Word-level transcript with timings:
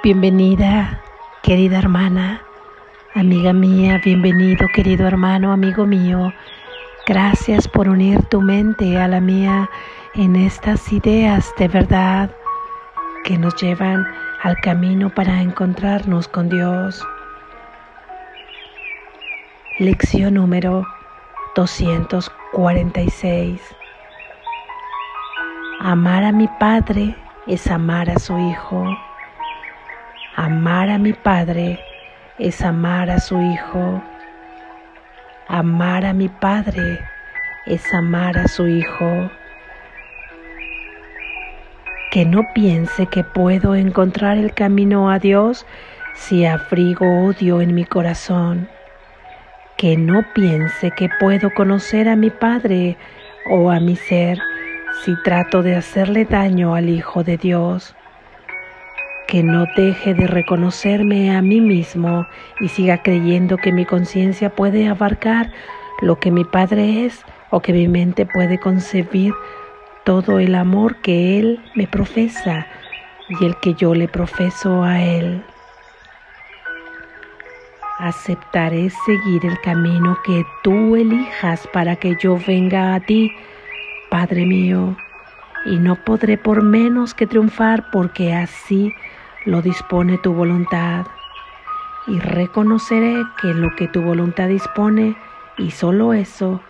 Bienvenida, 0.00 1.02
querida 1.42 1.80
hermana, 1.80 2.40
amiga 3.16 3.52
mía, 3.52 4.00
bienvenido, 4.04 4.68
querido 4.72 5.08
hermano, 5.08 5.50
amigo 5.50 5.86
mío. 5.86 6.32
Gracias 7.04 7.66
por 7.66 7.88
unir 7.88 8.22
tu 8.26 8.40
mente 8.40 8.96
a 8.96 9.08
la 9.08 9.20
mía 9.20 9.68
en 10.14 10.36
estas 10.36 10.92
ideas 10.92 11.52
de 11.58 11.66
verdad 11.66 12.30
que 13.24 13.36
nos 13.38 13.60
llevan 13.60 14.06
al 14.44 14.56
camino 14.60 15.12
para 15.12 15.42
encontrarnos 15.42 16.28
con 16.28 16.48
Dios. 16.48 17.04
Lección 19.80 20.34
número 20.34 20.86
246. 21.56 23.60
Amar 25.80 26.22
a 26.22 26.30
mi 26.30 26.46
Padre 26.60 27.16
es 27.48 27.68
amar 27.68 28.08
a 28.10 28.20
su 28.20 28.38
Hijo. 28.38 28.86
Amar 30.40 30.88
a 30.88 30.98
mi 30.98 31.14
Padre 31.14 31.80
es 32.38 32.62
amar 32.62 33.10
a 33.10 33.18
su 33.18 33.42
Hijo. 33.42 34.00
Amar 35.48 36.06
a 36.06 36.12
mi 36.12 36.28
Padre 36.28 37.00
es 37.66 37.92
amar 37.92 38.38
a 38.38 38.46
su 38.46 38.68
Hijo. 38.68 39.32
Que 42.12 42.24
no 42.24 42.44
piense 42.54 43.06
que 43.06 43.24
puedo 43.24 43.74
encontrar 43.74 44.38
el 44.38 44.54
camino 44.54 45.10
a 45.10 45.18
Dios 45.18 45.66
si 46.14 46.46
abrigo 46.46 47.24
odio 47.26 47.60
en 47.60 47.74
mi 47.74 47.84
corazón. 47.84 48.68
Que 49.76 49.96
no 49.96 50.24
piense 50.36 50.92
que 50.92 51.08
puedo 51.18 51.52
conocer 51.52 52.08
a 52.08 52.14
mi 52.14 52.30
Padre 52.30 52.96
o 53.50 53.72
a 53.72 53.80
mi 53.80 53.96
ser 53.96 54.38
si 55.04 55.20
trato 55.24 55.64
de 55.64 55.74
hacerle 55.74 56.26
daño 56.26 56.76
al 56.76 56.90
Hijo 56.90 57.24
de 57.24 57.38
Dios, 57.38 57.96
que 59.28 59.42
no 59.42 59.66
deje 59.76 60.14
de 60.14 60.26
reconocerme 60.26 61.36
a 61.36 61.42
mí 61.42 61.60
mismo 61.60 62.26
y 62.60 62.68
siga 62.68 63.02
creyendo 63.02 63.58
que 63.58 63.72
mi 63.72 63.84
conciencia 63.84 64.48
puede 64.48 64.88
abarcar 64.88 65.52
lo 66.00 66.18
que 66.18 66.30
mi 66.30 66.44
Padre 66.44 67.04
es 67.04 67.22
o 67.50 67.60
que 67.60 67.74
mi 67.74 67.86
mente 67.88 68.24
puede 68.24 68.58
concebir 68.58 69.34
todo 70.04 70.38
el 70.38 70.54
amor 70.54 70.96
que 71.02 71.38
Él 71.38 71.60
me 71.76 71.86
profesa 71.86 72.66
y 73.28 73.44
el 73.44 73.54
que 73.56 73.74
yo 73.74 73.94
le 73.94 74.08
profeso 74.08 74.82
a 74.82 75.02
Él. 75.02 75.44
Aceptaré 77.98 78.88
seguir 79.04 79.44
el 79.44 79.60
camino 79.60 80.16
que 80.24 80.42
tú 80.64 80.96
elijas 80.96 81.68
para 81.74 81.96
que 81.96 82.16
yo 82.18 82.38
venga 82.46 82.94
a 82.94 83.00
ti 83.00 83.30
Padre 84.10 84.46
mío, 84.46 84.96
y 85.66 85.76
no 85.76 85.96
podré 85.96 86.38
por 86.38 86.62
menos 86.62 87.12
que 87.12 87.26
triunfar 87.26 87.90
porque 87.90 88.32
así 88.32 88.94
lo 89.44 89.62
dispone 89.62 90.18
tu 90.18 90.32
voluntad. 90.32 91.06
Y 92.06 92.18
reconoceré 92.20 93.22
que 93.40 93.48
lo 93.48 93.74
que 93.76 93.88
tu 93.88 94.02
voluntad 94.02 94.48
dispone, 94.48 95.16
y 95.58 95.70
solo 95.70 96.12
eso, 96.12 96.60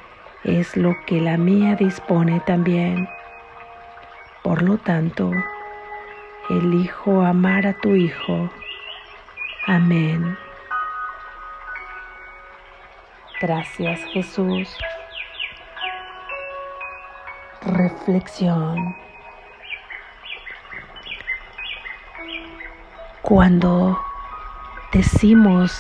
es 0.45 0.77
lo 0.77 0.95
que 1.07 1.21
la 1.21 1.37
mía 1.37 1.77
dispone 1.77 2.41
también. 2.47 3.09
Por 4.43 4.63
lo 4.63 4.79
tanto, 4.79 5.31
elijo 6.49 7.23
amar 7.23 7.67
a 7.67 7.75
tu 7.75 7.95
Hijo. 7.95 8.51
Amén. 9.67 10.37
Gracias 13.41 14.01
Jesús. 14.13 14.69
Reflexión. 17.63 19.08
Cuando 23.23 23.99
decimos 24.93 25.73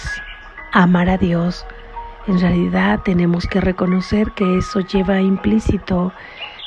amar 0.72 1.08
a 1.08 1.16
Dios, 1.16 1.66
en 2.26 2.40
realidad 2.40 3.00
tenemos 3.04 3.46
que 3.46 3.60
reconocer 3.60 4.32
que 4.32 4.58
eso 4.58 4.80
lleva 4.80 5.20
implícito 5.20 6.12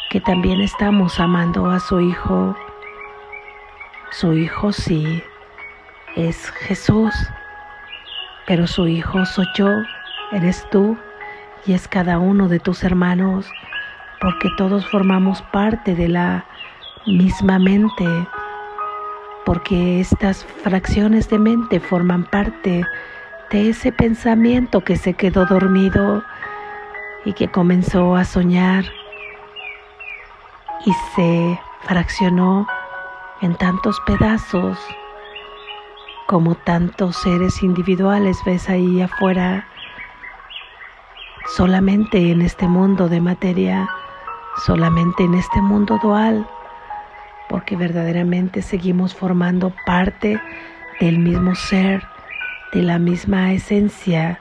que 0.09 0.19
también 0.19 0.59
estamos 0.59 1.19
amando 1.19 1.69
a 1.69 1.79
su 1.79 2.01
Hijo. 2.01 2.55
Su 4.11 4.33
Hijo 4.33 4.71
sí, 4.73 5.23
es 6.15 6.49
Jesús, 6.51 7.13
pero 8.47 8.67
su 8.67 8.87
Hijo 8.87 9.25
soy 9.25 9.45
yo, 9.55 9.69
eres 10.31 10.67
tú 10.71 10.97
y 11.65 11.73
es 11.73 11.87
cada 11.87 12.19
uno 12.19 12.47
de 12.47 12.59
tus 12.59 12.83
hermanos 12.83 13.49
porque 14.19 14.49
todos 14.57 14.87
formamos 14.89 15.41
parte 15.51 15.95
de 15.95 16.07
la 16.07 16.45
misma 17.07 17.57
mente, 17.57 18.05
porque 19.45 19.99
estas 19.99 20.45
fracciones 20.63 21.29
de 21.29 21.39
mente 21.39 21.79
forman 21.79 22.25
parte 22.25 22.83
de 23.49 23.69
ese 23.69 23.91
pensamiento 23.91 24.81
que 24.81 24.95
se 24.95 25.13
quedó 25.13 25.45
dormido 25.45 26.23
y 27.25 27.33
que 27.33 27.49
comenzó 27.49 28.15
a 28.15 28.25
soñar 28.25 28.85
y 30.85 30.93
se 31.15 31.59
fraccionó 31.81 32.67
en 33.41 33.55
tantos 33.55 33.99
pedazos 34.01 34.77
como 36.27 36.55
tantos 36.55 37.17
seres 37.17 37.61
individuales 37.61 38.37
ves 38.45 38.69
ahí 38.69 39.01
afuera 39.01 39.67
solamente 41.55 42.31
en 42.31 42.41
este 42.41 42.67
mundo 42.67 43.09
de 43.09 43.19
materia 43.19 43.89
solamente 44.57 45.23
en 45.23 45.33
este 45.33 45.61
mundo 45.61 45.99
dual, 46.01 46.47
porque 47.51 47.75
verdaderamente 47.75 48.61
seguimos 48.61 49.13
formando 49.13 49.73
parte 49.85 50.41
del 51.01 51.19
mismo 51.19 51.53
ser, 51.53 52.01
de 52.71 52.81
la 52.81 52.97
misma 52.97 53.51
esencia, 53.51 54.39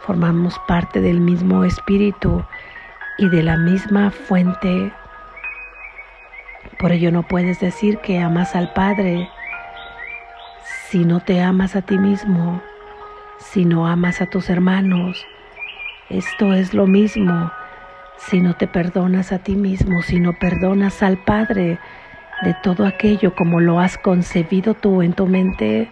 formamos 0.00 0.58
parte 0.66 1.00
del 1.00 1.20
mismo 1.20 1.62
espíritu 1.62 2.44
y 3.16 3.28
de 3.28 3.44
la 3.44 3.56
misma 3.56 4.10
fuente. 4.10 4.92
Por 6.80 6.90
ello 6.90 7.12
no 7.12 7.22
puedes 7.22 7.60
decir 7.60 7.98
que 7.98 8.18
amas 8.18 8.56
al 8.56 8.72
Padre 8.72 9.30
si 10.88 11.04
no 11.04 11.20
te 11.20 11.40
amas 11.40 11.76
a 11.76 11.82
ti 11.82 11.96
mismo, 11.96 12.60
si 13.38 13.64
no 13.64 13.86
amas 13.86 14.20
a 14.20 14.26
tus 14.26 14.50
hermanos. 14.50 15.24
Esto 16.10 16.54
es 16.54 16.74
lo 16.74 16.88
mismo 16.88 17.52
si 18.16 18.40
no 18.40 18.54
te 18.54 18.66
perdonas 18.66 19.30
a 19.30 19.38
ti 19.38 19.54
mismo, 19.54 20.02
si 20.02 20.18
no 20.18 20.32
perdonas 20.32 21.04
al 21.04 21.18
Padre 21.18 21.78
de 22.42 22.54
todo 22.54 22.86
aquello 22.86 23.34
como 23.34 23.60
lo 23.60 23.80
has 23.80 23.98
concebido 23.98 24.74
tú 24.74 25.02
en 25.02 25.12
tu 25.12 25.26
mente, 25.26 25.90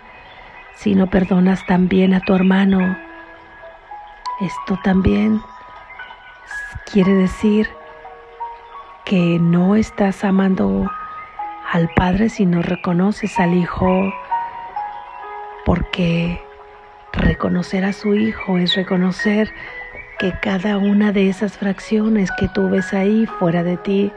si 0.76 0.94
no 0.94 1.08
perdonas 1.08 1.64
también 1.66 2.14
a 2.14 2.20
tu 2.20 2.34
hermano, 2.34 2.96
esto 4.40 4.78
también 4.84 5.40
quiere 6.92 7.14
decir 7.14 7.68
que 9.04 9.38
no 9.40 9.76
estás 9.76 10.24
amando 10.24 10.90
al 11.72 11.88
Padre 11.96 12.28
si 12.28 12.46
no 12.46 12.62
reconoces 12.62 13.38
al 13.38 13.54
Hijo, 13.54 14.12
porque 15.64 16.40
reconocer 17.12 17.84
a 17.84 17.92
su 17.92 18.14
Hijo 18.14 18.58
es 18.58 18.74
reconocer 18.74 19.52
que 20.18 20.32
cada 20.40 20.78
una 20.78 21.12
de 21.12 21.28
esas 21.28 21.58
fracciones 21.58 22.30
que 22.38 22.48
tú 22.48 22.68
ves 22.70 22.92
ahí 22.94 23.26
fuera 23.26 23.62
de 23.62 23.76
ti 23.76 24.12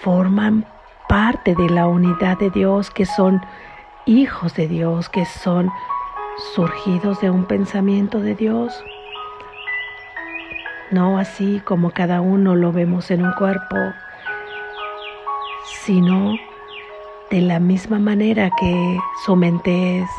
forman 0.00 0.64
parte 1.08 1.54
de 1.54 1.68
la 1.70 1.86
unidad 1.86 2.38
de 2.38 2.50
Dios, 2.50 2.90
que 2.90 3.06
son 3.06 3.40
hijos 4.06 4.54
de 4.54 4.68
Dios, 4.68 5.08
que 5.08 5.24
son 5.24 5.70
surgidos 6.54 7.20
de 7.20 7.30
un 7.30 7.44
pensamiento 7.44 8.20
de 8.20 8.34
Dios. 8.34 8.84
No 10.90 11.18
así 11.18 11.60
como 11.64 11.90
cada 11.90 12.20
uno 12.20 12.54
lo 12.54 12.72
vemos 12.72 13.10
en 13.10 13.24
un 13.24 13.32
cuerpo, 13.32 13.76
sino 15.84 16.34
de 17.30 17.40
la 17.42 17.58
misma 17.60 17.98
manera 17.98 18.50
que 18.58 18.98
su 19.24 19.36
mente 19.36 20.00
es. 20.00 20.10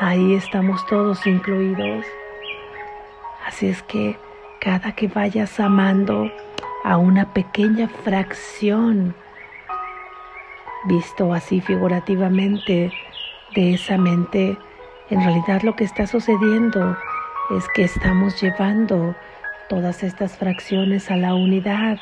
Ahí 0.00 0.34
estamos 0.34 0.84
todos 0.86 1.26
incluidos. 1.26 2.04
Así 3.46 3.68
es 3.68 3.82
que 3.84 4.18
cada 4.60 4.92
que 4.92 5.08
vayas 5.08 5.58
amando 5.60 6.30
a 6.84 6.96
una 6.96 7.32
pequeña 7.32 7.88
fracción, 7.88 9.14
visto 10.84 11.32
así 11.32 11.60
figurativamente, 11.60 12.92
de 13.54 13.74
esa 13.74 13.98
mente, 13.98 14.56
en 15.10 15.20
realidad 15.20 15.62
lo 15.62 15.76
que 15.76 15.84
está 15.84 16.06
sucediendo 16.06 16.96
es 17.50 17.66
que 17.74 17.84
estamos 17.84 18.40
llevando 18.40 19.14
todas 19.68 20.02
estas 20.02 20.36
fracciones 20.36 21.10
a 21.10 21.16
la 21.16 21.34
unidad, 21.34 21.98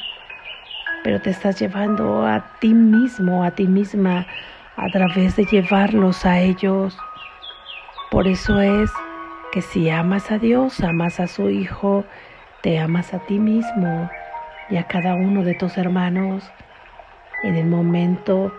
pero 1.03 1.21
te 1.21 1.31
estás 1.31 1.59
llevando 1.59 2.25
a 2.27 2.45
ti 2.61 2.73
mismo, 2.73 3.43
a 3.43 3.51
ti 3.51 3.67
misma, 3.67 4.27
a 4.77 4.89
través 4.91 5.37
de 5.37 5.45
llevarlos 5.45 6.25
a 6.25 6.39
ellos. 6.41 6.97
Por 8.11 8.29
eso 8.29 8.61
es 8.61 8.91
que 9.53 9.63
si 9.63 9.91
amas 9.91 10.31
a 10.31 10.39
Dios, 10.39 10.81
amas 10.81 11.21
a 11.21 11.27
su 11.27 11.51
Hijo, 11.51 12.05
te 12.63 12.79
amas 12.79 13.13
a 13.15 13.19
ti 13.21 13.39
mismo 13.39 14.09
y 14.69 14.77
a 14.77 14.85
cada 14.85 15.15
uno 15.15 15.43
de 15.43 15.55
tus 15.55 15.77
hermanos 15.79 16.49
en 17.43 17.57
el 17.57 17.67
momento 17.67 18.53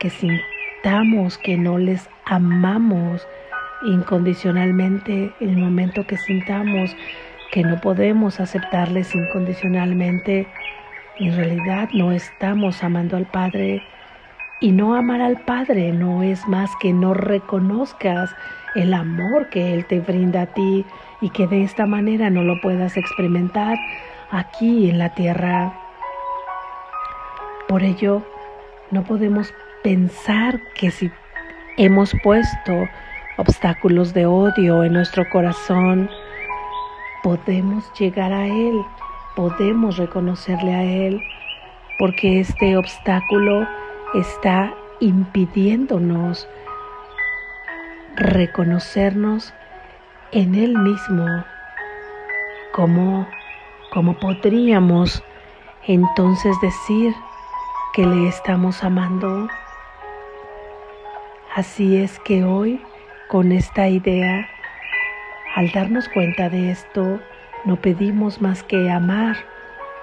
que 0.00 0.10
sin 0.10 0.40
aceptamos, 0.80 1.36
que 1.38 1.58
no 1.58 1.78
les 1.78 2.08
amamos 2.24 3.26
incondicionalmente 3.82 5.32
en 5.40 5.48
el 5.50 5.58
momento 5.58 6.06
que 6.06 6.16
sintamos 6.16 6.96
que 7.52 7.62
no 7.62 7.80
podemos 7.80 8.40
aceptarles 8.40 9.14
incondicionalmente, 9.14 10.46
en 11.18 11.36
realidad 11.36 11.88
no 11.92 12.12
estamos 12.12 12.82
amando 12.82 13.16
al 13.16 13.26
Padre. 13.26 13.82
Y 14.60 14.72
no 14.72 14.94
amar 14.94 15.20
al 15.20 15.40
Padre 15.40 15.90
no 15.92 16.22
es 16.22 16.46
más 16.46 16.70
que 16.80 16.92
no 16.92 17.12
reconozcas 17.12 18.30
el 18.76 18.94
amor 18.94 19.48
que 19.48 19.74
Él 19.74 19.84
te 19.86 20.00
brinda 20.00 20.42
a 20.42 20.46
ti 20.46 20.84
y 21.20 21.30
que 21.30 21.46
de 21.46 21.64
esta 21.64 21.86
manera 21.86 22.30
no 22.30 22.42
lo 22.44 22.60
puedas 22.60 22.96
experimentar 22.96 23.76
aquí 24.30 24.88
en 24.88 24.98
la 24.98 25.12
tierra. 25.14 25.72
Por 27.68 27.82
ello, 27.82 28.22
no 28.90 29.02
podemos 29.02 29.52
pensar 29.82 30.60
que 30.74 30.90
si 30.90 31.10
hemos 31.76 32.12
puesto 32.22 32.88
obstáculos 33.36 34.12
de 34.12 34.26
odio 34.26 34.84
en 34.84 34.92
nuestro 34.92 35.28
corazón, 35.30 36.10
podemos 37.22 37.90
llegar 37.98 38.32
a 38.32 38.46
Él, 38.46 38.84
podemos 39.36 39.96
reconocerle 39.96 40.74
a 40.74 40.82
Él, 40.82 41.22
porque 41.98 42.40
este 42.40 42.76
obstáculo 42.76 43.66
está 44.14 44.74
impidiéndonos 45.00 46.48
reconocernos 48.16 49.54
en 50.32 50.54
Él 50.54 50.76
mismo, 50.76 51.26
como, 52.72 53.26
como 53.92 54.18
podríamos 54.18 55.22
entonces 55.86 56.54
decir 56.60 57.14
que 57.94 58.04
le 58.06 58.28
estamos 58.28 58.84
amando. 58.84 59.48
Así 61.54 61.96
es 61.96 62.20
que 62.20 62.44
hoy, 62.44 62.80
con 63.26 63.50
esta 63.50 63.88
idea, 63.88 64.48
al 65.56 65.72
darnos 65.72 66.08
cuenta 66.08 66.48
de 66.48 66.70
esto, 66.70 67.18
no 67.64 67.74
pedimos 67.74 68.40
más 68.40 68.62
que 68.62 68.88
amar 68.88 69.36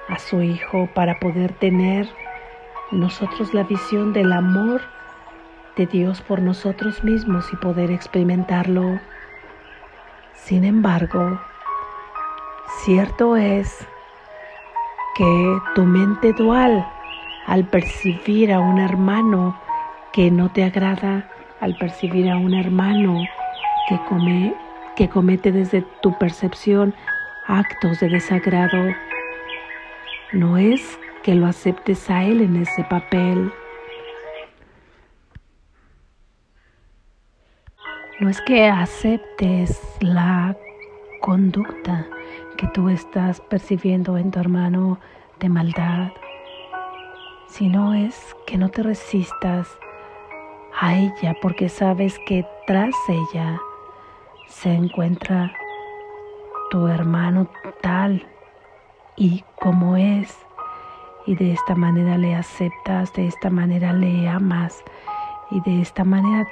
a 0.10 0.20
su 0.20 0.42
Hijo 0.42 0.90
para 0.94 1.22
poder 1.22 1.54
tener 1.54 2.10
nosotros 2.92 3.54
la 3.54 3.64
visión 3.64 4.12
del 4.12 4.34
amor 4.34 4.82
de 5.78 5.86
Dios 5.86 6.22
por 6.22 6.42
nosotros 6.42 7.02
mismos 7.06 7.48
y 7.54 7.56
poder 7.56 7.92
experimentarlo. 7.92 9.00
Sin 10.34 10.66
embargo, 10.66 11.40
cierto 12.84 13.38
es 13.38 13.88
que 15.16 15.58
tu 15.76 15.84
mente 15.84 16.34
dual, 16.34 16.86
al 17.46 17.64
percibir 17.64 18.52
a 18.52 18.60
un 18.60 18.80
hermano 18.80 19.58
que 20.12 20.30
no 20.30 20.52
te 20.52 20.66
agrada, 20.66 21.30
al 21.60 21.76
percibir 21.78 22.30
a 22.30 22.38
un 22.38 22.54
hermano 22.54 23.24
que, 23.88 24.00
come, 24.10 24.54
que 24.96 25.10
comete 25.10 25.52
desde 25.52 25.82
tu 26.02 26.18
percepción 26.18 26.94
actos 27.48 28.00
de 28.00 28.10
desagrado, 28.10 28.94
no 30.34 30.58
es 30.58 31.00
que 31.24 31.36
lo 31.36 31.48
aceptes 31.48 32.10
a 32.10 32.24
Él 32.24 32.42
en 32.42 32.58
ese 32.58 32.84
papel. 32.84 33.52
No 38.20 38.30
es 38.30 38.42
que 38.42 38.68
aceptes 38.68 39.80
la 40.02 40.56
conducta 41.22 42.06
que 42.58 42.68
tú 42.68 42.90
estás 42.90 43.40
percibiendo 43.42 44.18
en 44.18 44.32
tu 44.32 44.40
hermano 44.40 45.00
de 45.40 45.50
maldad, 45.50 46.12
sino 47.48 47.94
es 47.94 48.36
que 48.46 48.58
no 48.58 48.70
te 48.70 48.84
resistas 48.84 49.78
a 50.80 50.96
ella 50.96 51.36
porque 51.42 51.70
sabes 51.70 52.18
que 52.26 52.46
tras 52.66 52.96
ella 53.08 53.60
se 54.48 54.74
encuentra 54.74 55.52
tu 56.70 56.88
hermano 56.88 57.48
tal 57.82 58.28
y 59.16 59.44
como 59.60 59.98
es 59.98 60.46
y 61.26 61.36
de 61.36 61.52
esta 61.52 61.76
manera 61.76 62.18
le 62.18 62.36
aceptas, 62.36 63.14
de 63.14 63.28
esta 63.28 63.50
manera 63.50 63.92
le 63.92 64.28
amas 64.30 64.84
y 65.52 65.60
de 65.62 65.82
esta 65.82 66.04
manera 66.04 66.48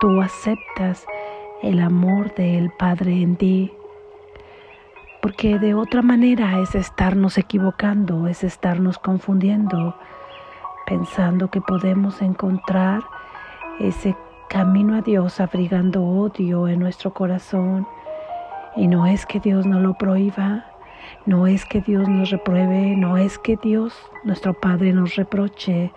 tú 0.00 0.22
aceptas 0.22 1.06
el 1.62 1.80
amor 1.80 2.34
del 2.34 2.70
Padre 2.70 3.20
en 3.20 3.36
ti. 3.36 3.72
Porque 5.20 5.58
de 5.58 5.74
otra 5.74 6.00
manera 6.00 6.60
es 6.60 6.74
estarnos 6.74 7.36
equivocando, 7.36 8.26
es 8.26 8.42
estarnos 8.42 8.98
confundiendo, 8.98 9.94
pensando 10.86 11.50
que 11.50 11.60
podemos 11.60 12.22
encontrar 12.22 13.02
ese 13.80 14.16
camino 14.48 14.94
a 14.96 15.00
Dios 15.00 15.40
abrigando 15.40 16.02
odio 16.02 16.68
en 16.68 16.80
nuestro 16.80 17.12
corazón. 17.12 17.86
Y 18.76 18.86
no 18.86 19.06
es 19.06 19.26
que 19.26 19.40
Dios 19.40 19.66
no 19.66 19.80
lo 19.80 19.94
prohíba, 19.94 20.66
no 21.26 21.46
es 21.46 21.64
que 21.64 21.80
Dios 21.80 22.08
nos 22.08 22.30
repruebe, 22.30 22.94
no 22.96 23.16
es 23.16 23.38
que 23.38 23.56
Dios, 23.56 23.94
nuestro 24.24 24.54
Padre, 24.54 24.92
nos 24.92 25.16
reproche. 25.16 25.92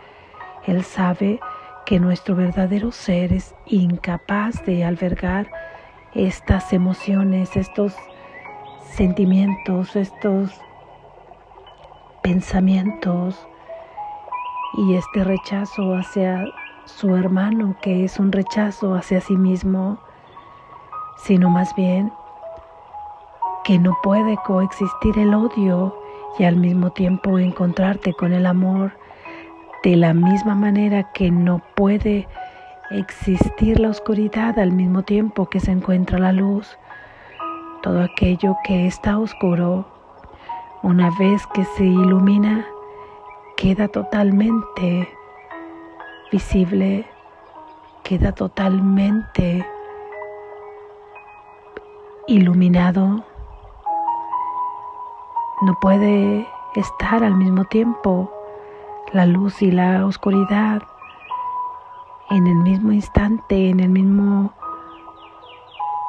Él 0.65 0.83
sabe 0.83 1.39
que 1.85 1.99
nuestro 1.99 2.35
verdadero 2.35 2.91
ser 2.91 3.33
es 3.33 3.53
incapaz 3.65 4.65
de 4.65 4.85
albergar 4.85 5.51
estas 6.13 6.71
emociones, 6.73 7.55
estos 7.57 7.95
sentimientos, 8.95 9.95
estos 9.95 10.51
pensamientos 12.21 13.47
y 14.77 14.95
este 14.95 15.23
rechazo 15.23 15.95
hacia 15.95 16.45
su 16.85 17.15
hermano, 17.15 17.75
que 17.81 18.03
es 18.03 18.19
un 18.19 18.31
rechazo 18.31 18.95
hacia 18.95 19.21
sí 19.21 19.35
mismo, 19.35 19.97
sino 21.17 21.49
más 21.49 21.73
bien 21.75 22.11
que 23.63 23.79
no 23.79 23.95
puede 24.03 24.37
coexistir 24.45 25.17
el 25.17 25.33
odio 25.33 25.95
y 26.37 26.43
al 26.43 26.57
mismo 26.57 26.91
tiempo 26.91 27.39
encontrarte 27.39 28.13
con 28.13 28.33
el 28.33 28.45
amor, 28.45 28.91
de 29.83 29.95
la 29.95 30.13
misma 30.13 30.55
manera 30.55 31.11
que 31.13 31.31
no 31.31 31.61
puede 31.75 32.27
existir 32.91 33.79
la 33.79 33.89
oscuridad 33.89 34.59
al 34.59 34.71
mismo 34.71 35.03
tiempo 35.03 35.49
que 35.49 35.59
se 35.59 35.71
encuentra 35.71 36.19
la 36.19 36.31
luz. 36.31 36.77
Todo 37.81 38.01
aquello 38.01 38.55
que 38.65 38.87
está 38.87 39.17
oscuro, 39.17 39.85
una 40.83 41.09
vez 41.17 41.45
que 41.47 41.63
se 41.65 41.85
ilumina, 41.85 42.65
queda 43.57 43.87
totalmente 43.87 45.09
visible, 46.31 47.05
queda 48.03 48.33
totalmente 48.33 49.65
iluminado 52.27 53.23
no 55.63 55.79
puede 55.79 56.45
estar 56.75 57.23
al 57.23 57.35
mismo 57.35 57.63
tiempo 57.63 58.29
la 59.13 59.25
luz 59.25 59.61
y 59.61 59.71
la 59.71 60.05
oscuridad 60.05 60.81
en 62.29 62.47
el 62.47 62.55
mismo 62.55 62.91
instante, 62.91 63.69
en 63.69 63.79
el 63.79 63.87
mismo 63.87 64.51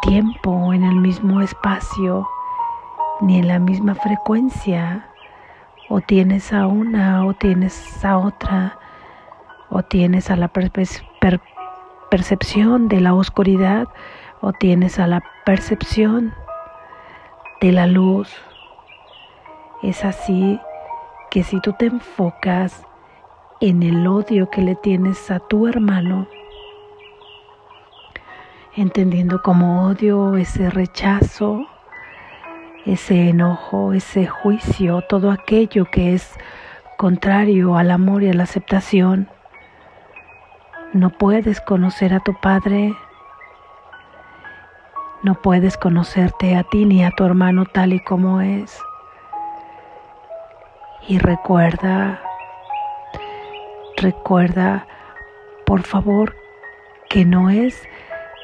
tiempo, 0.02 0.72
en 0.72 0.82
el 0.82 0.96
mismo 0.96 1.40
espacio, 1.40 2.26
ni 3.20 3.38
en 3.38 3.46
la 3.46 3.60
misma 3.60 3.94
frecuencia. 3.94 5.08
O 5.88 6.00
tienes 6.00 6.52
a 6.52 6.66
una 6.66 7.24
o 7.26 7.34
tienes 7.34 8.04
a 8.04 8.18
otra, 8.18 8.76
o 9.74 9.82
tienes 9.82 10.30
a 10.30 10.36
la 10.36 10.52
percepción 12.08 12.86
de 12.86 13.00
la 13.00 13.12
oscuridad 13.12 13.88
o 14.40 14.52
tienes 14.52 15.00
a 15.00 15.08
la 15.08 15.20
percepción 15.44 16.32
de 17.60 17.72
la 17.72 17.88
luz. 17.88 18.32
Es 19.82 20.04
así 20.04 20.60
que 21.28 21.42
si 21.42 21.60
tú 21.60 21.72
te 21.72 21.86
enfocas 21.86 22.86
en 23.60 23.82
el 23.82 24.06
odio 24.06 24.48
que 24.48 24.62
le 24.62 24.76
tienes 24.76 25.28
a 25.32 25.40
tu 25.40 25.66
hermano, 25.66 26.28
entendiendo 28.76 29.42
como 29.42 29.88
odio 29.88 30.36
ese 30.36 30.70
rechazo, 30.70 31.66
ese 32.86 33.30
enojo, 33.30 33.92
ese 33.92 34.28
juicio, 34.28 35.02
todo 35.08 35.32
aquello 35.32 35.86
que 35.90 36.14
es 36.14 36.32
contrario 36.96 37.76
al 37.76 37.90
amor 37.90 38.22
y 38.22 38.28
a 38.28 38.34
la 38.34 38.44
aceptación, 38.44 39.33
no 40.94 41.10
puedes 41.10 41.60
conocer 41.60 42.14
a 42.14 42.20
tu 42.20 42.34
Padre, 42.40 42.94
no 45.24 45.34
puedes 45.34 45.76
conocerte 45.76 46.54
a 46.54 46.62
ti 46.62 46.84
ni 46.84 47.04
a 47.04 47.10
tu 47.10 47.24
hermano 47.24 47.64
tal 47.66 47.92
y 47.92 48.00
como 48.00 48.40
es. 48.40 48.78
Y 51.08 51.18
recuerda, 51.18 52.20
recuerda, 53.96 54.86
por 55.66 55.82
favor, 55.82 56.36
que 57.10 57.24
no 57.24 57.50
es 57.50 57.82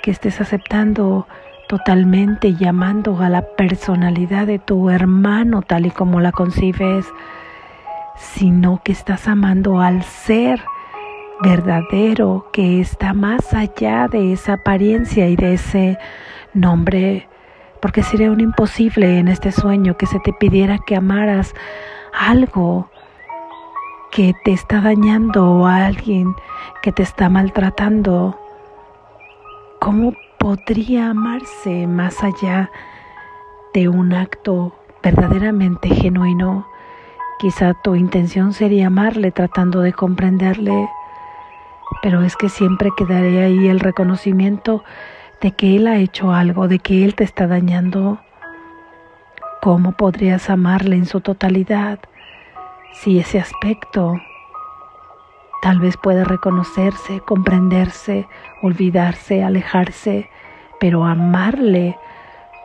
que 0.03 0.11
estés 0.11 0.41
aceptando 0.41 1.29
totalmente 1.69 2.55
llamando 2.55 3.21
a 3.21 3.29
la 3.29 3.43
personalidad 3.43 4.49
de 4.49 4.59
tu 4.59 4.91
hermano 4.91 5.63
tal 5.63 5.87
y 5.87 5.93
como 5.93 6.19
la 6.19 6.33
concibes, 6.33 7.07
sino 8.17 8.83
que 8.83 8.91
estás 8.91 9.29
amando 9.29 9.81
al 9.81 10.03
ser 10.03 10.61
verdadero 11.43 12.47
que 12.53 12.81
está 12.81 13.15
más 13.15 13.55
allá 13.55 14.09
de 14.09 14.33
esa 14.33 14.55
apariencia 14.55 15.29
y 15.29 15.37
de 15.37 15.55
ese 15.55 15.99
nombre, 16.55 17.29
porque 17.81 18.03
sería 18.03 18.31
un 18.31 18.41
imposible 18.41 19.19
en 19.19 19.29
este 19.29 19.53
sueño 19.53 19.97
que 19.97 20.07
se 20.07 20.21
te 20.21 20.33
pidiera 20.33 20.79
que 20.79 20.97
amaras 20.97 21.55
algo 22.13 22.91
que 24.11 24.35
te 24.45 24.53
está 24.53 24.81
dañando 24.81 25.51
o 25.51 25.67
a 25.67 25.87
alguien 25.87 26.35
que 26.83 26.93
te 26.93 27.03
está 27.03 27.29
maltratando. 27.29 28.39
¿Cómo 29.79 30.15
podría 30.39 31.11
amarse 31.11 31.87
más 31.87 32.23
allá 32.23 32.71
de 33.73 33.89
un 33.89 34.13
acto 34.13 34.75
verdaderamente 35.03 35.89
genuino? 35.89 36.67
Quizá 37.39 37.73
tu 37.73 37.95
intención 37.95 38.53
sería 38.53 38.89
amarle 38.89 39.31
tratando 39.31 39.81
de 39.81 39.95
comprenderle, 39.95 40.91
pero 42.03 42.23
es 42.23 42.37
que 42.37 42.49
siempre 42.49 42.91
quedaría 42.97 43.45
ahí 43.45 43.69
el 43.69 43.81
reconocimiento 43.81 44.85
de 45.41 45.53
que 45.53 45.77
Él 45.77 45.87
ha 45.87 45.97
hecho 45.97 46.33
algo, 46.33 46.69
de 46.69 46.79
que 46.79 47.05
Él 47.05 47.15
te 47.15 47.25
está 47.25 47.47
dañando. 47.47 48.21
¿Cómo 49.63 49.93
podrías 49.93 50.51
amarle 50.51 50.97
en 50.97 51.07
su 51.07 51.21
totalidad 51.21 51.99
si 52.93 53.19
ese 53.19 53.39
aspecto 53.39 54.15
tal 55.63 55.79
vez 55.79 55.97
puede 55.97 56.25
reconocerse, 56.25 57.21
comprenderse, 57.21 58.27
olvidarse, 58.63 59.43
alejarse, 59.43 60.31
pero 60.79 61.05
amarle, 61.05 61.99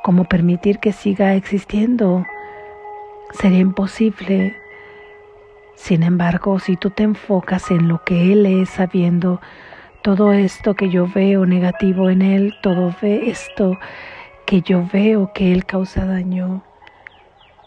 como 0.04 0.24
permitir 0.24 0.80
que 0.80 0.94
siga 0.94 1.36
existiendo, 1.36 2.26
sería 3.34 3.60
imposible 3.60 4.56
sin 5.76 6.04
embargo, 6.04 6.60
si 6.60 6.78
tú 6.78 6.90
te 6.90 7.04
enfocas 7.04 7.70
en 7.70 7.88
lo 7.88 8.04
que 8.04 8.32
Él 8.32 8.46
es, 8.46 8.70
sabiendo 8.70 9.42
todo 10.02 10.34
esto 10.34 10.74
que 10.74 10.90
yo 10.90 11.08
veo 11.08 11.46
negativo 11.46 12.10
en 12.10 12.22
Él, 12.22 12.56
todo 12.62 12.94
esto 13.02 13.78
que 14.46 14.62
yo 14.62 14.88
veo 14.92 15.32
que 15.34 15.52
Él 15.52 15.66
causa 15.66 16.06
daño, 16.06 16.64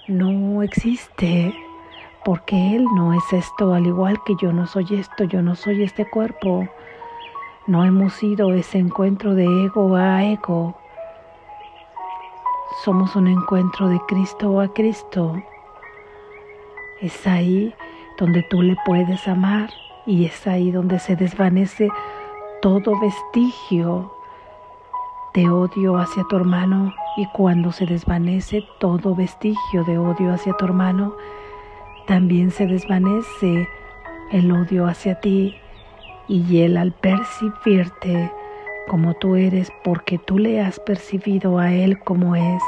no 0.09 0.63
existe, 0.63 1.55
porque 2.25 2.77
Él 2.77 2.87
no 2.97 3.13
es 3.13 3.33
esto, 3.33 3.75
al 3.75 3.87
igual 3.87 4.19
que 4.25 4.35
yo 4.41 4.53
no 4.53 4.67
soy 4.67 4.87
esto, 4.93 5.25
yo 5.25 5.43
no 5.43 5.55
soy 5.55 5.83
este 5.83 6.09
cuerpo. 6.09 6.67
No 7.67 7.85
hemos 7.85 8.23
ido 8.23 8.53
ese 8.55 8.79
encuentro 8.79 9.35
de 9.35 9.45
ego 9.45 9.95
a 9.97 10.25
ego. 10.25 10.75
Somos 12.85 13.15
un 13.15 13.29
encuentro 13.29 13.89
de 13.89 14.01
Cristo 14.09 14.61
a 14.61 14.73
Cristo. 14.73 15.35
Es 17.03 17.27
ahí 17.27 17.75
donde 18.19 18.43
tú 18.43 18.63
le 18.63 18.77
puedes 18.85 19.27
amar. 19.29 19.71
Y 20.07 20.25
es 20.27 20.47
ahí 20.47 20.71
donde 20.71 20.99
se 20.99 21.17
desvanece 21.17 21.89
todo 22.61 22.99
vestigio 23.01 24.13
de 25.35 25.49
odio 25.49 25.97
hacia 25.97 26.25
tu 26.25 26.37
hermano. 26.37 26.93
Y 27.17 27.27
cuando 27.27 27.73
se 27.73 27.87
desvanece 27.87 28.65
todo 28.81 29.15
vestigio 29.15 29.85
de 29.85 29.99
odio 29.99 30.33
hacia 30.33 30.53
tu 30.55 30.65
hermano, 30.65 31.15
también 32.07 32.51
se 32.51 32.67
desvanece 32.67 33.69
el 34.33 34.51
odio 34.53 34.87
hacia 34.87 35.21
ti. 35.21 35.57
Y 36.27 36.63
él 36.63 36.77
al 36.77 36.93
percibirte 36.93 38.31
como 38.89 39.15
tú 39.15 39.37
eres 39.37 39.71
porque 39.85 40.19
tú 40.19 40.39
le 40.39 40.61
has 40.61 40.81
percibido 40.81 41.59
a 41.59 41.73
él 41.73 41.99
como 42.01 42.35
es, 42.35 42.63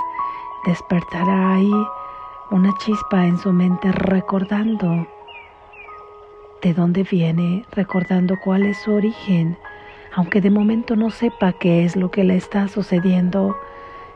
despertará 0.67 1.55
ahí 1.55 1.73
una 2.51 2.73
chispa 2.79 3.27
en 3.27 3.39
su 3.39 3.53
mente 3.53 3.91
recordando 3.93 5.07
de 6.63 6.75
dónde 6.75 7.03
viene, 7.03 7.65
recordando 7.73 8.37
cuál 8.43 8.65
es 8.65 8.79
su 8.79 8.93
origen, 8.93 9.57
aunque 10.15 10.41
de 10.41 10.51
momento 10.51 10.97
no 10.97 11.11
sepa 11.11 11.53
qué 11.53 11.85
es 11.85 11.97
lo 11.97 12.11
que 12.11 12.25
le 12.25 12.37
está 12.37 12.69
sucediendo, 12.69 13.57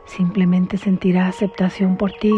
simplemente 0.06 0.76
sentirá 0.76 1.28
aceptación 1.28 1.96
por 1.96 2.12
ti 2.12 2.32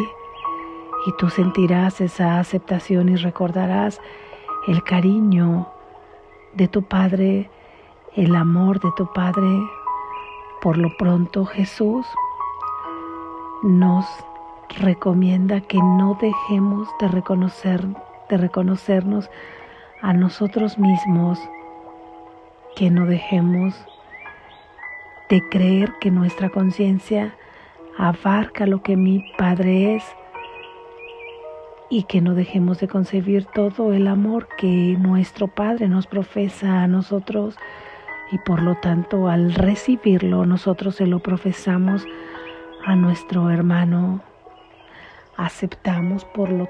y 1.07 1.13
tú 1.19 1.31
sentirás 1.31 2.01
esa 2.01 2.39
aceptación 2.39 3.09
y 3.09 3.17
recordarás 3.17 4.01
el 4.69 4.83
cariño 4.83 5.69
de 6.55 6.69
tu 6.69 6.83
Padre, 6.83 7.51
el 8.15 8.35
amor 8.35 8.81
de 8.81 8.91
tu 8.97 9.13
Padre. 9.13 9.49
Por 10.63 10.79
lo 10.79 10.89
pronto 10.97 11.45
Jesús 11.45 12.07
nos 13.63 14.07
recomienda 14.79 15.61
que 15.61 15.79
no 15.79 16.19
dejemos 16.21 16.89
de 17.01 17.09
reconocer 17.09 17.87
de 18.29 18.37
reconocernos 18.37 19.31
a 20.03 20.13
nosotros 20.13 20.79
mismos 20.79 21.39
que 22.75 22.91
no 22.91 23.07
dejemos 23.07 23.75
de 25.29 25.43
creer 25.49 25.93
que 26.01 26.11
nuestra 26.11 26.51
conciencia 26.51 27.35
abarca 27.99 28.67
lo 28.67 28.83
que 28.83 28.97
mi 28.97 29.25
Padre 29.39 29.97
es 29.97 30.05
y 31.89 32.03
que 32.05 32.21
no 32.21 32.35
dejemos 32.35 32.79
de 32.81 32.89
concebir 32.89 33.47
todo 33.47 33.93
el 33.93 34.09
amor 34.09 34.49
que 34.59 34.97
nuestro 34.99 35.49
Padre 35.49 35.89
nos 35.89 36.07
profesa 36.07 36.83
a 36.83 36.87
nosotros 36.87 37.57
y 38.33 38.39
por 38.39 38.63
lo 38.63 38.75
tanto 38.77 39.29
al 39.29 39.55
recibirlo 39.55 40.45
nosotros 40.47 40.97
se 40.97 41.07
lo 41.07 41.21
profesamos 41.21 42.05
a 42.85 42.95
nuestro 42.97 43.51
hermano. 43.51 44.21
Aceptamos 45.37 46.25
por 46.25 46.51
lo 46.51 46.69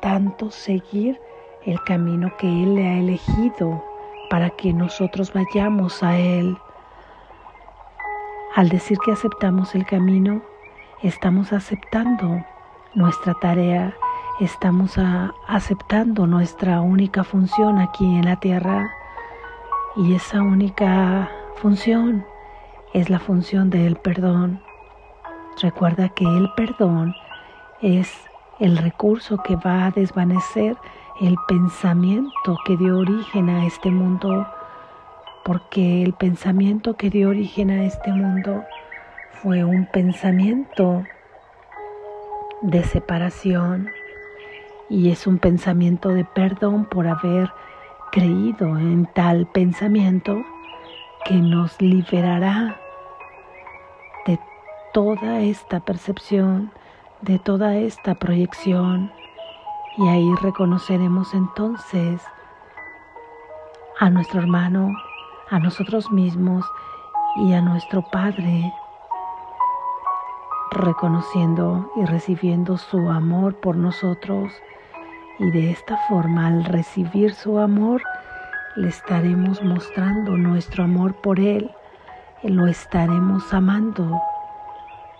tanto 0.00 0.50
seguir 0.50 1.20
el 1.64 1.82
camino 1.84 2.32
que 2.38 2.46
Él 2.46 2.74
le 2.74 2.88
ha 2.88 2.98
elegido 2.98 3.84
para 4.30 4.50
que 4.50 4.72
nosotros 4.72 5.32
vayamos 5.32 6.02
a 6.02 6.18
Él. 6.18 6.56
Al 8.54 8.68
decir 8.68 8.98
que 9.04 9.12
aceptamos 9.12 9.74
el 9.74 9.86
camino, 9.86 10.42
estamos 11.02 11.52
aceptando 11.52 12.44
nuestra 12.94 13.34
tarea, 13.34 13.94
estamos 14.40 14.96
aceptando 15.46 16.26
nuestra 16.26 16.80
única 16.80 17.24
función 17.24 17.78
aquí 17.78 18.04
en 18.04 18.24
la 18.24 18.36
tierra 18.36 18.90
y 19.96 20.14
esa 20.14 20.42
única 20.42 21.30
función 21.56 22.24
es 22.94 23.10
la 23.10 23.18
función 23.18 23.70
del 23.70 23.96
perdón. 23.96 24.60
Recuerda 25.60 26.08
que 26.08 26.24
el 26.24 26.50
perdón 26.56 27.14
es 27.80 28.12
el 28.60 28.76
recurso 28.76 29.38
que 29.38 29.56
va 29.56 29.86
a 29.86 29.90
desvanecer 29.90 30.76
el 31.20 31.36
pensamiento 31.48 32.56
que 32.64 32.76
dio 32.76 32.98
origen 32.98 33.50
a 33.50 33.66
este 33.66 33.90
mundo, 33.90 34.46
porque 35.44 36.04
el 36.04 36.12
pensamiento 36.12 36.96
que 36.96 37.10
dio 37.10 37.30
origen 37.30 37.70
a 37.70 37.84
este 37.84 38.12
mundo 38.12 38.64
fue 39.42 39.64
un 39.64 39.86
pensamiento 39.86 41.04
de 42.62 42.84
separación 42.84 43.88
y 44.88 45.10
es 45.10 45.26
un 45.26 45.38
pensamiento 45.38 46.10
de 46.10 46.24
perdón 46.24 46.84
por 46.84 47.08
haber 47.08 47.50
creído 48.12 48.78
en 48.78 49.06
tal 49.06 49.46
pensamiento 49.46 50.44
que 51.24 51.34
nos 51.34 51.80
liberará 51.82 52.76
de 54.24 54.38
toda 54.92 55.40
esta 55.40 55.80
percepción, 55.80 56.70
de 57.22 57.40
toda 57.40 57.76
esta 57.76 58.14
proyección 58.14 59.10
y 59.98 60.06
ahí 60.06 60.32
reconoceremos 60.36 61.34
entonces 61.34 62.22
a 63.98 64.10
nuestro 64.10 64.40
hermano, 64.40 64.94
a 65.50 65.58
nosotros 65.58 66.08
mismos 66.12 66.64
y 67.36 67.52
a 67.52 67.60
nuestro 67.60 68.02
Padre, 68.02 68.72
reconociendo 70.70 71.90
y 71.96 72.04
recibiendo 72.04 72.78
su 72.78 73.10
amor 73.10 73.56
por 73.56 73.76
nosotros. 73.76 74.52
Y 75.40 75.50
de 75.50 75.72
esta 75.72 75.96
forma, 76.08 76.46
al 76.46 76.64
recibir 76.64 77.34
su 77.34 77.58
amor, 77.58 78.00
le 78.76 78.88
estaremos 78.88 79.60
mostrando 79.64 80.36
nuestro 80.36 80.84
amor 80.84 81.14
por 81.14 81.40
Él, 81.40 81.72
lo 82.44 82.68
estaremos 82.68 83.52
amando. 83.52 84.22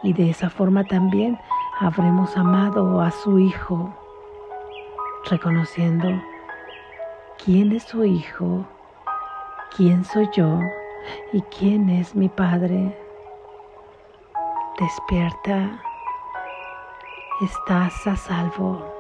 Y 0.04 0.12
de 0.12 0.30
esa 0.30 0.50
forma 0.50 0.85
también 0.85 1.37
habremos 1.80 2.37
amado 2.37 3.00
a 3.00 3.11
su 3.11 3.40
Hijo 3.40 3.92
reconociendo 5.25 6.09
quién 7.45 7.73
es 7.73 7.85
su 7.85 8.05
hijo, 8.05 8.67
quién 9.77 10.05
soy 10.05 10.29
yo 10.33 10.59
y 11.33 11.43
quién 11.43 11.89
es 11.89 12.15
mi 12.15 12.29
padre. 12.29 12.97
Despierta, 14.79 15.81
estás 17.41 18.07
a 18.07 18.17
salvo. 18.17 18.98